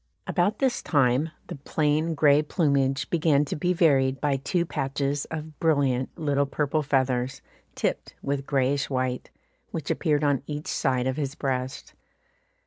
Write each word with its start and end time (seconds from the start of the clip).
About 0.25 0.57
this 0.57 0.81
time 0.81 1.29
the 1.45 1.57
plain 1.57 2.15
grey 2.15 2.41
plumage 2.41 3.07
began 3.11 3.45
to 3.45 3.55
be 3.55 3.71
varied 3.71 4.19
by 4.19 4.37
two 4.37 4.65
patches 4.65 5.25
of 5.25 5.59
brilliant 5.59 6.09
little 6.17 6.47
purple 6.47 6.81
feathers, 6.81 7.43
tipped 7.75 8.15
with 8.23 8.47
greyish 8.47 8.89
white, 8.89 9.29
which 9.69 9.91
appeared 9.91 10.23
on 10.23 10.41
each 10.47 10.65
side 10.65 11.05
of 11.05 11.17
his 11.17 11.35
breast. 11.35 11.93